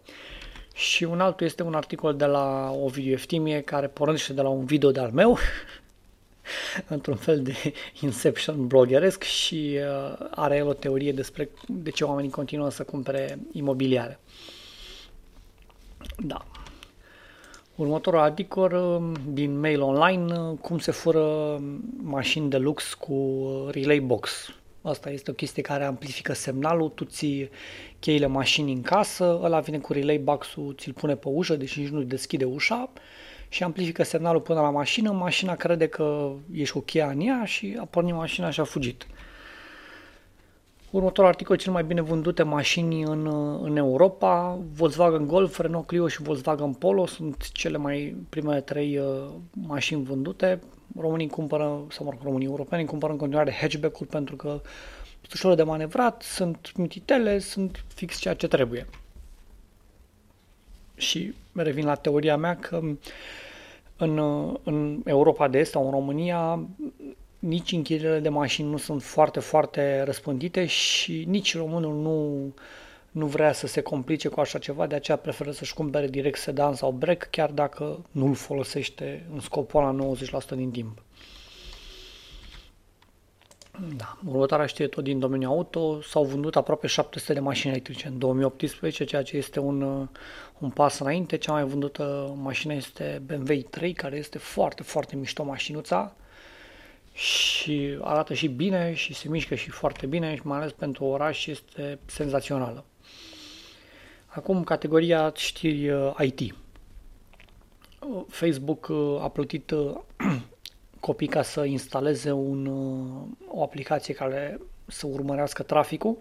Și 0.73 1.03
un 1.03 1.19
altul 1.19 1.45
este 1.45 1.63
un 1.63 1.73
articol 1.73 2.15
de 2.15 2.25
la 2.25 2.71
Ovidiu 2.71 3.11
Eftimie 3.11 3.61
care 3.61 3.87
pornește 3.87 4.33
de 4.33 4.41
la 4.41 4.49
un 4.49 4.65
video 4.65 4.91
de-al 4.91 5.11
meu, 5.11 5.37
într-un 6.87 7.15
fel 7.15 7.41
de 7.41 7.55
Inception 8.01 8.67
bloggeresc 8.67 9.23
și 9.23 9.77
uh, 9.77 10.27
are 10.31 10.55
el 10.55 10.67
o 10.67 10.73
teorie 10.73 11.11
despre 11.11 11.49
de 11.67 11.89
ce 11.89 12.03
oamenii 12.03 12.29
continuă 12.29 12.69
să 12.69 12.83
cumpere 12.83 13.39
imobiliare. 13.51 14.19
Da. 16.17 16.45
Următorul 17.75 18.19
articol 18.19 18.71
um, 18.73 19.13
din 19.33 19.59
mail 19.59 19.81
online, 19.81 20.33
uh, 20.33 20.57
cum 20.61 20.79
se 20.79 20.91
fură 20.91 21.57
mașini 21.97 22.49
de 22.49 22.57
lux 22.57 22.93
cu 22.93 23.13
uh, 23.13 23.73
relay 23.73 23.99
box. 23.99 24.49
Asta 24.81 25.09
este 25.09 25.31
o 25.31 25.33
chestie 25.33 25.61
care 25.61 25.83
amplifică 25.83 26.33
semnalul, 26.33 26.89
tu 26.89 27.03
ții 27.03 27.49
cheile 27.99 28.25
mașinii 28.25 28.73
în 28.73 28.81
casă, 28.81 29.39
ăla 29.43 29.59
vine 29.59 29.79
cu 29.79 29.93
relay 29.93 30.17
box-ul, 30.17 30.75
ți-l 30.77 30.93
pune 30.93 31.15
pe 31.15 31.27
ușă, 31.27 31.55
deși 31.55 31.79
nici 31.79 31.89
nu 31.89 32.01
deschide 32.01 32.45
ușa 32.45 32.89
și 33.49 33.63
amplifică 33.63 34.03
semnalul 34.03 34.41
până 34.41 34.61
la 34.61 34.69
mașină, 34.69 35.11
mașina 35.11 35.55
crede 35.55 35.87
că 35.87 36.31
ești 36.53 36.73
cu 36.73 36.79
cheia 36.79 37.09
în 37.09 37.19
ea 37.19 37.45
și 37.45 37.77
a 37.79 37.85
pornit 37.85 38.13
mașina 38.13 38.49
și 38.49 38.59
a 38.59 38.63
fugit. 38.63 39.07
Următorul 40.95 41.29
articol, 41.29 41.57
cel 41.57 41.71
mai 41.71 41.83
bine 41.83 42.01
vândute 42.01 42.43
mașini 42.43 43.03
în, 43.03 43.27
în 43.61 43.75
Europa, 43.75 44.59
Volkswagen 44.73 45.27
Golf, 45.27 45.59
Renault 45.59 45.87
Clio 45.87 46.07
și 46.07 46.21
Volkswagen 46.21 46.73
Polo 46.73 47.05
sunt 47.05 47.51
cele 47.51 47.77
mai 47.77 48.15
primele 48.29 48.61
trei 48.61 48.97
uh, 48.97 49.29
mașini 49.51 50.03
vândute. 50.03 50.59
Românii 50.99 51.27
cumpără, 51.27 51.81
sau 51.89 52.05
mă 52.05 52.11
rog, 52.11 52.21
românii 52.23 52.47
europeni 52.47 52.85
cumpără 52.85 53.11
în 53.11 53.17
continuare 53.17 53.57
hatchback-uri 53.61 54.09
pentru 54.09 54.35
că 54.35 54.61
sunt 55.19 55.33
ușor 55.33 55.55
de 55.55 55.63
manevrat, 55.63 56.21
sunt 56.21 56.71
mititele, 56.75 57.39
sunt 57.39 57.83
fix 57.93 58.17
ceea 58.17 58.33
ce 58.33 58.47
trebuie. 58.47 58.85
Și 60.95 61.33
revin 61.63 61.85
la 61.85 61.95
teoria 61.95 62.37
mea 62.37 62.55
că 62.55 62.81
în, 63.97 64.17
în 64.63 65.01
Europa 65.05 65.47
de 65.47 65.57
Est 65.57 65.71
sau 65.71 65.85
în 65.85 65.91
România 65.91 66.67
nici 67.39 67.71
închirierile 67.71 68.19
de 68.19 68.29
mașini 68.29 68.69
nu 68.69 68.77
sunt 68.77 69.03
foarte, 69.03 69.39
foarte 69.39 70.01
răspândite 70.01 70.65
și 70.65 71.23
nici 71.27 71.55
românul 71.55 71.93
nu, 72.01 72.53
nu 73.11 73.25
vrea 73.25 73.51
să 73.51 73.67
se 73.67 73.81
complice 73.81 74.27
cu 74.27 74.39
așa 74.39 74.59
ceva, 74.59 74.87
de 74.87 74.95
aceea 74.95 75.17
preferă 75.17 75.51
să-și 75.51 75.73
cumpere 75.73 76.07
direct 76.07 76.39
sedan 76.39 76.73
sau 76.73 76.91
break, 76.91 77.27
chiar 77.31 77.49
dacă 77.49 78.05
nu 78.11 78.25
îl 78.25 78.35
folosește 78.35 79.25
în 79.33 79.39
scopul 79.39 79.81
la 79.81 80.15
90% 80.53 80.55
din 80.55 80.71
timp. 80.71 81.01
Da. 83.97 84.17
Următoarea 84.25 84.65
știe 84.65 84.87
tot 84.87 85.03
din 85.03 85.19
domeniul 85.19 85.51
auto, 85.51 86.01
s-au 86.01 86.23
vândut 86.23 86.55
aproape 86.55 86.87
700 86.87 87.33
de 87.33 87.39
mașini 87.39 87.71
electrice 87.71 88.07
în 88.07 88.17
2018, 88.19 89.03
ceea 89.03 89.23
ce 89.23 89.37
este 89.37 89.59
un, 89.59 89.81
un 90.57 90.69
pas 90.69 90.99
înainte. 90.99 91.37
Cea 91.37 91.51
mai 91.51 91.63
vândută 91.63 92.33
mașină 92.41 92.73
este 92.73 93.21
BMW 93.25 93.61
3, 93.69 93.93
care 93.93 94.17
este 94.17 94.37
foarte, 94.37 94.83
foarte 94.83 95.15
mișto 95.15 95.43
mașinuța 95.43 96.15
și 97.13 97.97
arată 98.01 98.33
și 98.33 98.47
bine 98.47 98.93
și 98.93 99.13
se 99.13 99.29
mișcă 99.29 99.55
și 99.55 99.69
foarte 99.69 100.05
bine 100.05 100.35
și 100.35 100.47
mai 100.47 100.57
ales 100.57 100.71
pentru 100.71 101.03
oraș 101.03 101.45
este 101.45 101.99
senzațională. 102.05 102.85
Acum 104.25 104.63
categoria 104.63 105.31
știri 105.35 105.89
uh, 105.89 106.13
IT. 106.19 106.55
Facebook 108.27 108.87
uh, 108.87 109.21
a 109.21 109.29
plătit 109.29 109.71
uh, 109.71 109.95
copii 111.05 111.27
ca 111.27 111.41
să 111.41 111.63
instaleze 111.63 112.31
un, 112.31 112.67
o 113.47 113.63
aplicație 113.63 114.13
care 114.13 114.59
să 114.85 115.07
urmărească 115.07 115.63
traficul. 115.63 116.17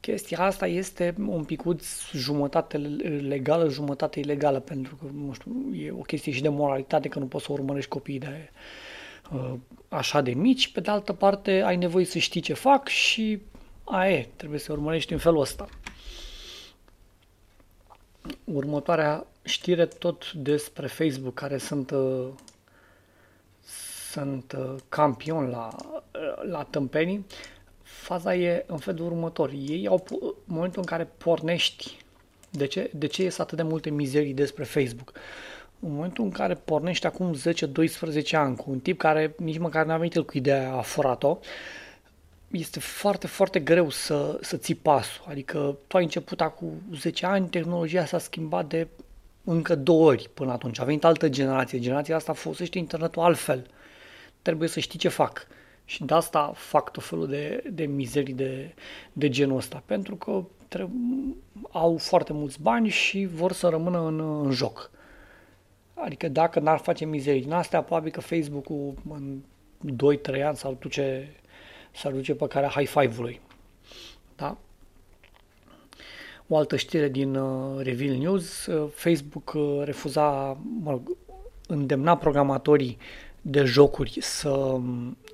Chestia 0.00 0.38
asta 0.40 0.66
este 0.66 1.14
un 1.26 1.44
picuț 1.44 1.86
jumătate 2.12 2.76
legală, 3.28 3.68
jumătate 3.68 4.20
ilegală, 4.20 4.60
pentru 4.60 4.96
că, 4.96 5.06
nu 5.12 5.32
știu, 5.32 5.74
e 5.74 5.90
o 5.90 6.02
chestie 6.02 6.32
și 6.32 6.42
de 6.42 6.48
moralitate 6.48 7.08
că 7.08 7.18
nu 7.18 7.26
poți 7.26 7.44
să 7.44 7.52
urmărești 7.52 7.90
copiii 7.90 8.18
de 8.18 8.50
Uh, 9.32 9.54
așa 9.88 10.20
de 10.20 10.30
mici, 10.30 10.72
pe 10.72 10.80
de 10.80 10.90
altă 10.90 11.12
parte 11.12 11.62
ai 11.62 11.76
nevoie 11.76 12.04
să 12.04 12.18
știi 12.18 12.40
ce 12.40 12.52
fac 12.52 12.88
și 12.88 13.40
aia 13.84 14.12
e, 14.12 14.28
trebuie 14.36 14.58
să 14.58 14.72
urmărești 14.72 15.12
în 15.12 15.18
felul 15.18 15.40
ăsta. 15.40 15.68
Următoarea 18.44 19.26
știre 19.42 19.86
tot 19.86 20.32
despre 20.32 20.86
Facebook, 20.86 21.34
care 21.34 21.58
sunt, 21.58 21.90
uh, 21.90 22.28
sunt 24.18 24.56
uh, 24.58 24.74
campioni 24.88 25.50
la, 25.50 25.68
la 26.50 26.62
tâmpenii. 26.62 27.26
Faza 27.82 28.34
e 28.34 28.64
în 28.66 28.76
felul 28.76 29.06
următor. 29.06 29.50
Ei 29.50 29.86
au, 29.86 30.06
în 30.20 30.32
momentul 30.44 30.80
în 30.80 30.86
care 30.86 31.08
pornești, 31.18 31.96
de 32.50 32.66
ce, 32.66 32.90
de 32.94 33.06
ce 33.06 33.22
ies 33.22 33.38
atât 33.38 33.56
de 33.56 33.62
multe 33.62 33.90
mizerii 33.90 34.34
despre 34.34 34.64
Facebook? 34.64 35.12
în 35.80 35.92
momentul 35.92 36.24
în 36.24 36.30
care 36.30 36.54
pornești 36.54 37.06
acum 37.06 37.34
10-12 37.34 38.30
ani 38.32 38.56
cu 38.56 38.70
un 38.70 38.78
tip 38.78 38.98
care 38.98 39.34
nici 39.36 39.58
măcar 39.58 39.86
n-a 39.86 39.96
venit 39.96 40.14
el 40.14 40.24
cu 40.24 40.36
ideea, 40.36 40.72
a 40.72 40.80
furat-o, 40.80 41.38
este 42.50 42.80
foarte, 42.80 43.26
foarte 43.26 43.60
greu 43.60 43.90
să, 43.90 44.38
să 44.40 44.56
ții 44.56 44.74
pasul. 44.74 45.24
Adică 45.28 45.76
tu 45.86 45.96
ai 45.96 46.02
început 46.02 46.40
acum 46.40 46.82
10 46.94 47.26
ani, 47.26 47.48
tehnologia 47.48 48.04
s-a 48.04 48.18
schimbat 48.18 48.66
de 48.66 48.88
încă 49.44 49.74
două 49.74 50.06
ori 50.06 50.30
până 50.34 50.52
atunci. 50.52 50.80
A 50.80 50.84
venit 50.84 51.04
altă 51.04 51.28
generație. 51.28 51.78
Generația 51.78 52.16
asta 52.16 52.32
folosește 52.32 52.78
internetul 52.78 53.22
altfel. 53.22 53.66
Trebuie 54.48 54.68
să 54.68 54.80
știi 54.80 54.98
ce 54.98 55.08
fac. 55.08 55.46
Și 55.84 56.04
de 56.04 56.14
asta 56.14 56.52
fac 56.54 56.90
tot 56.90 57.04
felul 57.04 57.28
de, 57.28 57.62
de 57.72 57.84
mizerii 57.86 58.34
de, 58.34 58.74
de 59.12 59.28
genul 59.28 59.56
ăsta. 59.56 59.82
Pentru 59.86 60.16
că 60.16 60.44
trebuie, 60.68 61.34
au 61.70 61.96
foarte 61.96 62.32
mulți 62.32 62.62
bani 62.62 62.88
și 62.88 63.28
vor 63.32 63.52
să 63.52 63.68
rămână 63.68 64.06
în, 64.06 64.44
în 64.44 64.50
joc. 64.50 64.90
Adică 65.94 66.28
dacă 66.28 66.60
n-ar 66.60 66.78
face 66.78 67.04
mizerii 67.04 67.42
din 67.42 67.52
astea, 67.52 67.82
probabil 67.82 68.10
că 68.10 68.20
Facebook-ul 68.20 68.94
în 69.08 69.38
2-3 70.38 70.42
ani 70.44 70.56
s-ar 70.56 70.72
duce, 70.72 71.34
s-ar 71.94 72.12
duce 72.12 72.34
pe 72.34 72.46
care 72.46 72.66
high 72.66 72.88
five-ului. 72.88 73.40
Da? 74.36 74.56
O 76.46 76.56
altă 76.56 76.76
știre 76.76 77.08
din 77.08 77.34
uh, 77.34 77.82
Reveal 77.82 78.16
News, 78.16 78.66
uh, 78.66 78.90
Facebook 78.94 79.52
uh, 79.54 79.80
refuza, 79.84 80.56
mă 80.80 80.90
rog, 80.90 81.16
îndemna 81.66 82.16
programatorii 82.16 82.98
de 83.50 83.64
jocuri 83.64 84.18
să, 84.20 84.80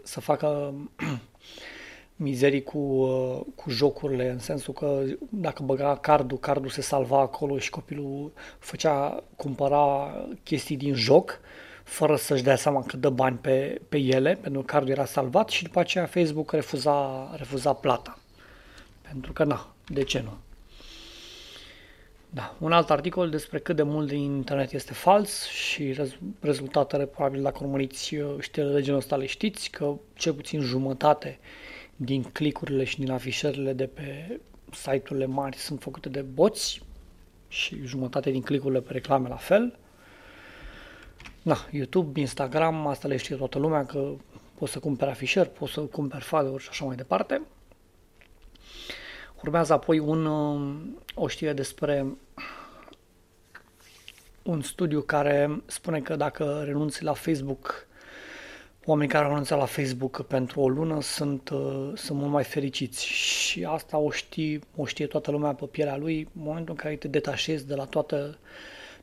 să 0.02 0.20
facă 0.20 0.74
mizerii 2.16 2.62
cu, 2.62 2.78
uh, 2.78 3.40
cu 3.54 3.70
jocurile, 3.70 4.30
în 4.30 4.38
sensul 4.38 4.74
că 4.74 5.02
dacă 5.30 5.62
băga 5.62 5.96
cardul, 5.96 6.38
cardul 6.38 6.70
se 6.70 6.80
salva 6.80 7.20
acolo 7.20 7.58
și 7.58 7.70
copilul 7.70 8.32
făcea, 8.58 9.22
cumpăra 9.36 10.14
chestii 10.42 10.76
din 10.76 10.94
joc, 10.94 11.40
fără 11.82 12.16
să-și 12.16 12.42
dea 12.42 12.56
seama 12.56 12.82
că 12.82 12.96
dă 12.96 13.10
bani 13.10 13.36
pe, 13.36 13.80
pe 13.88 13.98
ele, 13.98 14.38
pentru 14.42 14.60
că 14.60 14.72
cardul 14.72 14.90
era 14.90 15.04
salvat 15.04 15.48
și 15.48 15.62
după 15.62 15.80
aceea 15.80 16.06
Facebook 16.06 16.52
refuza, 16.52 17.30
refuza 17.36 17.72
plata. 17.72 18.18
Pentru 19.02 19.32
că, 19.32 19.44
na, 19.44 19.74
de 19.86 20.02
ce 20.02 20.20
nu? 20.20 20.32
Da, 22.34 22.54
un 22.58 22.72
alt 22.72 22.90
articol 22.90 23.30
despre 23.30 23.58
cât 23.58 23.76
de 23.76 23.82
mult 23.82 24.08
din 24.08 24.18
internet 24.18 24.72
este 24.72 24.92
fals 24.92 25.46
și 25.46 25.92
rez- 25.92 26.18
rezultatele, 26.40 27.06
probabil 27.06 27.42
dacă 27.42 27.58
urmăriți 27.60 28.14
uh, 28.14 28.34
știrile 28.40 28.72
de 28.72 28.80
genul 28.82 28.98
ăsta 28.98 29.16
le 29.16 29.26
știți, 29.26 29.70
că 29.70 29.94
cel 30.14 30.32
puțin 30.32 30.60
jumătate 30.60 31.38
din 31.96 32.22
clicurile 32.22 32.84
și 32.84 32.98
din 32.98 33.10
afișările 33.10 33.72
de 33.72 33.86
pe 33.86 34.40
site-urile 34.72 35.26
mari 35.26 35.56
sunt 35.56 35.80
făcute 35.80 36.08
de 36.08 36.20
boți 36.20 36.82
și 37.48 37.80
jumătate 37.84 38.30
din 38.30 38.42
clicurile 38.42 38.80
pe 38.80 38.92
reclame 38.92 39.28
la 39.28 39.36
fel. 39.36 39.78
Na, 41.42 41.56
YouTube, 41.70 42.20
Instagram, 42.20 42.86
asta 42.86 43.08
le 43.08 43.16
știe 43.16 43.36
toată 43.36 43.58
lumea 43.58 43.86
că 43.86 44.12
poți 44.58 44.72
să 44.72 44.78
cumperi 44.78 45.10
afișări, 45.10 45.50
poți 45.50 45.72
să 45.72 45.80
cumperi 45.80 46.24
follower 46.24 46.60
și 46.60 46.68
așa 46.70 46.84
mai 46.84 46.96
departe. 46.96 47.42
Urmează 49.44 49.72
apoi 49.72 49.98
un, 49.98 50.24
uh, 50.26 50.76
o 51.14 51.28
știre 51.28 51.52
despre 51.52 52.06
un 54.42 54.62
studiu 54.62 55.00
care 55.00 55.62
spune 55.66 56.00
că 56.00 56.16
dacă 56.16 56.62
renunți 56.64 57.02
la 57.02 57.12
Facebook, 57.12 57.86
oamenii 58.84 59.12
care 59.12 59.26
renunță 59.26 59.54
la 59.54 59.64
Facebook 59.64 60.22
pentru 60.22 60.60
o 60.60 60.68
lună 60.68 61.00
sunt, 61.00 61.48
uh, 61.48 61.90
sunt 61.94 62.18
mult 62.18 62.30
mai 62.30 62.44
fericiți. 62.44 63.06
Și 63.06 63.64
asta 63.64 63.98
o 63.98 64.10
știe, 64.10 64.60
o 64.76 64.86
știe 64.86 65.06
toată 65.06 65.30
lumea 65.30 65.52
pe 65.54 65.64
pielea 65.64 65.96
lui. 65.96 66.20
În 66.20 66.42
momentul 66.44 66.74
în 66.74 66.80
care 66.80 66.96
te 66.96 67.08
detașezi 67.08 67.66
de 67.66 67.74
la 67.74 67.84
toată 67.84 68.38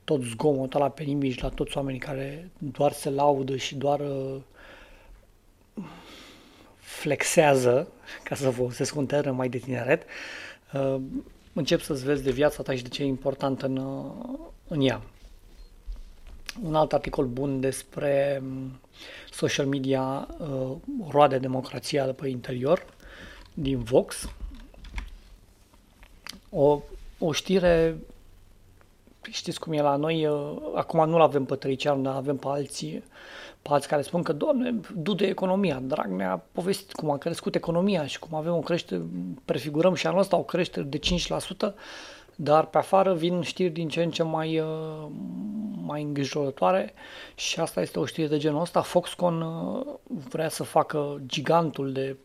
tot 0.03 0.21
zgomotul 0.21 0.81
ăla 0.81 0.89
pe 0.89 1.03
nimic, 1.03 1.41
la 1.41 1.49
toți 1.49 1.77
oamenii 1.77 1.99
care 1.99 2.49
doar 2.57 2.91
se 2.91 3.09
laudă 3.09 3.55
și 3.55 3.75
doar 3.75 3.99
uh, 3.99 4.35
flexează, 6.99 7.87
ca 8.23 8.35
să 8.35 8.49
folosesc 8.49 8.95
un 8.95 9.05
termen 9.05 9.35
mai 9.35 9.49
de 9.49 9.57
tineret, 9.57 10.03
uh, 10.73 10.95
încep 11.53 11.81
să-ți 11.81 12.03
vezi 12.03 12.23
de 12.23 12.31
viața 12.31 12.63
ta 12.63 12.75
și 12.75 12.83
de 12.83 12.89
ce 12.89 13.03
e 13.03 13.05
important 13.05 13.61
în, 13.61 13.77
uh, 13.77 14.39
în 14.67 14.81
ea. 14.81 15.01
Un 16.63 16.75
alt 16.75 16.93
articol 16.93 17.25
bun 17.25 17.59
despre 17.59 18.41
um, 18.43 18.79
social 19.31 19.65
media 19.65 20.27
uh, 20.39 20.71
roade 21.09 21.37
democrația 21.37 22.05
de 22.05 22.13
pe 22.13 22.27
interior 22.27 22.85
din 23.53 23.79
Vox. 23.79 24.29
O, 26.49 26.81
o 27.19 27.31
știre 27.31 27.97
știți 29.29 29.59
cum 29.59 29.73
e 29.73 29.81
la 29.81 29.95
noi, 29.95 30.27
acum 30.75 31.09
nu-l 31.09 31.21
avem 31.21 31.45
pe 31.45 31.55
Trăiceanu, 31.55 32.01
dar 32.01 32.15
avem 32.15 32.37
pe 32.37 32.47
alții 32.47 33.03
pe 33.61 33.69
alții 33.69 33.89
care 33.89 34.01
spun 34.01 34.23
că, 34.23 34.33
doamne, 34.33 34.75
dude 34.95 35.25
economia. 35.25 35.81
Dragnea 35.83 36.31
a 36.31 36.41
povestit 36.51 36.91
cum 36.91 37.09
a 37.09 37.17
crescut 37.17 37.55
economia 37.55 38.05
și 38.05 38.19
cum 38.19 38.37
avem 38.37 38.53
o 38.53 38.59
creștere, 38.59 39.01
prefigurăm 39.45 39.93
și 39.93 40.07
anul 40.07 40.19
ăsta 40.19 40.37
o 40.37 40.43
creștere 40.43 40.85
de 40.85 40.99
5%, 40.99 41.73
dar 42.35 42.65
pe 42.65 42.77
afară 42.77 43.13
vin 43.13 43.41
știri 43.41 43.69
din 43.69 43.89
ce 43.89 44.03
în 44.03 44.11
ce 44.11 44.23
mai, 44.23 44.59
uh, 44.59 45.07
mai 45.85 46.01
îngrijorătoare 46.01 46.93
și 47.35 47.59
asta 47.59 47.81
este 47.81 47.99
o 47.99 48.05
știre 48.05 48.27
de 48.27 48.37
genul 48.37 48.61
ăsta. 48.61 48.81
Foxconn 48.81 49.41
uh, 49.41 49.85
vrea 50.29 50.49
să 50.49 50.63
facă 50.63 51.21
gigantul 51.25 51.91
de 51.91 52.17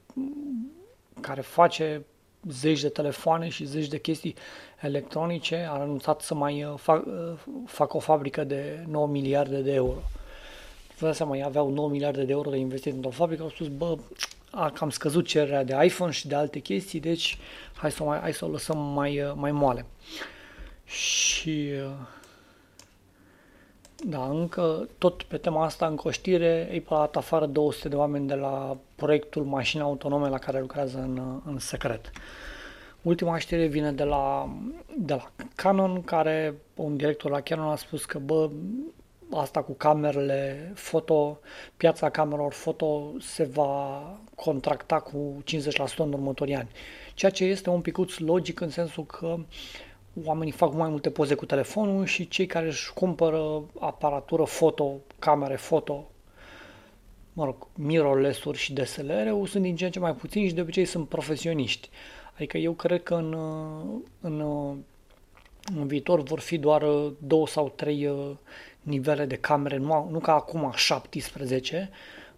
care 1.21 1.41
face 1.41 2.05
zeci 2.49 2.81
de 2.81 2.89
telefoane 2.89 3.49
și 3.49 3.65
zeci 3.65 3.89
de 3.89 3.99
chestii 3.99 4.35
electronice, 4.81 5.67
a 5.71 5.73
anunțat 5.81 6.21
să 6.21 6.35
mai 6.35 6.65
uh, 6.65 6.75
fac, 6.77 7.05
facă 7.67 7.97
o 7.97 8.01
fabrică 8.01 8.45
de 8.45 8.85
9 8.89 9.07
miliarde 9.07 9.61
de 9.61 9.73
euro. 9.73 9.99
Vă 10.99 11.07
dați 11.07 11.17
seama, 11.17 11.37
ei 11.37 11.43
aveau 11.43 11.71
9 11.71 11.89
miliarde 11.89 12.25
de 12.25 12.33
euro 12.33 12.51
de 12.51 12.57
investit 12.57 12.95
într-o 12.95 13.11
fabrică, 13.11 13.43
au 13.43 13.49
spus, 13.49 13.69
bă, 13.69 13.97
a 14.51 14.71
cam 14.71 14.91
scăzut 14.91 15.27
cererea 15.27 15.65
de 15.65 15.85
iPhone 15.85 16.13
și 16.13 16.29
de 16.29 16.35
alte 16.35 16.59
chestii, 16.59 17.01
deci 17.01 17.39
hai 17.75 17.91
să, 17.91 18.03
mai, 18.03 18.19
hai 18.19 18.33
să 18.33 18.45
o 18.45 18.49
lăsăm 18.49 18.79
mai, 18.79 19.33
mai 19.35 19.53
moale. 19.53 19.87
Și 20.85 21.71
da, 24.05 24.29
încă 24.29 24.89
tot 24.99 25.23
pe 25.23 25.37
tema 25.37 25.65
asta, 25.65 25.87
în 25.87 25.97
coștire, 25.97 26.63
Apple 26.65 26.97
a 26.97 26.99
dat 26.99 27.17
afară 27.17 27.47
200 27.47 27.89
de 27.89 27.97
oameni 27.97 28.27
de 28.27 28.35
la 28.35 28.77
proiectul 28.95 29.45
mașini 29.45 29.83
autonome 29.83 30.29
la 30.29 30.39
care 30.39 30.61
lucrează 30.61 30.99
în, 30.99 31.41
în 31.45 31.59
secret. 31.59 32.11
Ultima 33.03 33.39
știre 33.39 33.67
vine 33.67 33.93
de 33.93 34.05
la, 34.05 34.49
de 34.97 35.15
la 35.15 35.31
Canon, 35.55 36.03
care 36.03 36.55
un 36.75 36.97
director 36.97 37.31
la 37.31 37.41
Canon 37.41 37.69
a 37.69 37.77
spus 37.77 38.05
că, 38.05 38.19
bă, 38.19 38.51
asta 39.31 39.63
cu 39.63 39.73
camerele 39.73 40.73
foto, 40.75 41.39
piața 41.77 42.11
camerelor 42.11 42.53
foto 42.53 43.13
se 43.21 43.45
va 43.45 44.03
contracta 44.35 45.01
cu 45.01 45.43
50% 45.45 45.97
în 45.97 46.13
următorii 46.13 46.55
ani. 46.55 46.69
Ceea 47.15 47.31
ce 47.31 47.45
este 47.45 47.71
un 47.71 47.81
picuț 47.81 48.19
logic 48.19 48.61
în 48.61 48.71
sensul 48.71 49.07
că 49.07 49.37
oamenii 50.25 50.53
fac 50.53 50.75
mai 50.75 50.89
multe 50.89 51.11
poze 51.11 51.35
cu 51.35 51.47
telefonul 51.47 52.05
și 52.05 52.29
cei 52.29 52.47
care 52.47 52.67
își 52.67 52.93
cumpără 52.93 53.63
aparatură 53.81 54.45
foto, 54.45 54.95
camere 55.19 55.57
foto, 55.57 56.11
mă 57.33 57.45
rog, 57.45 57.67
mirrorless-uri 57.75 58.59
și 58.59 58.73
DSLR-uri 58.73 59.51
sunt 59.51 59.63
din 59.63 59.77
ce 59.77 59.85
în 59.85 59.91
ce 59.91 59.99
mai 59.99 60.15
puțini 60.15 60.47
și 60.49 60.55
de 60.55 60.61
obicei 60.61 60.85
sunt 60.85 61.09
profesioniști. 61.09 61.89
Adică 62.35 62.59
eu 62.59 62.73
cred 62.73 63.03
că 63.03 63.15
în, 63.15 63.35
în, 64.21 64.41
în 65.77 65.87
viitor 65.87 66.23
vor 66.23 66.41
fi 66.41 66.59
doar 66.59 66.85
două 67.19 67.47
sau 67.47 67.73
trei 67.77 68.11
nivele 68.87 69.25
de 69.25 69.37
camere, 69.37 69.77
nu, 69.77 70.09
nu 70.11 70.19
ca 70.19 70.33
acum 70.33 70.73
17, 70.75 71.91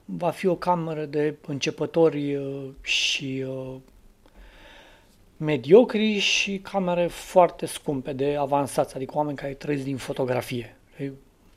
va 0.05 0.31
fi 0.31 0.47
o 0.47 0.57
cameră 0.57 1.05
de 1.05 1.37
începători 1.47 2.37
uh, 2.37 2.69
și 2.83 3.45
uh, 3.49 3.75
mediocri 5.37 6.19
și 6.19 6.59
camere 6.59 7.07
foarte 7.07 7.67
scumpe 7.67 8.13
de 8.13 8.37
avansați, 8.37 8.95
adică 8.95 9.17
oameni 9.17 9.37
care 9.37 9.53
trăiesc 9.53 9.85
din 9.85 9.97
fotografie. 9.97 10.77
În 10.99 11.15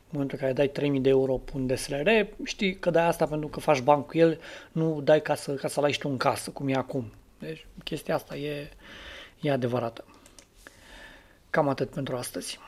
momentul 0.10 0.38
în 0.38 0.44
care 0.44 0.54
dai 0.54 0.68
3000 0.68 1.00
de 1.00 1.10
euro 1.10 1.34
pe 1.34 1.52
un 1.56 1.68
DSLR, 1.68 2.10
știi 2.44 2.76
că 2.80 2.90
dai 2.90 3.08
asta 3.08 3.26
pentru 3.26 3.48
că 3.48 3.60
faci 3.60 3.82
bani 3.82 4.06
cu 4.06 4.18
el, 4.18 4.40
nu 4.72 5.02
dai 5.02 5.22
ca 5.22 5.36
să, 5.36 5.54
ca 5.54 5.68
să-l 5.68 5.84
ai 5.84 5.92
și 5.92 6.00
tu 6.00 6.10
în 6.10 6.18
casă, 6.18 6.50
cum 6.50 6.68
e 6.68 6.76
acum. 6.76 7.12
Deci 7.40 7.66
chestia 7.84 8.16
asta 8.16 8.36
e, 8.36 8.70
e 9.42 9.52
adevărată. 9.52 10.06
Cam 11.50 11.68
atât 11.68 11.90
pentru 11.90 12.16
astăzi. 12.16 12.60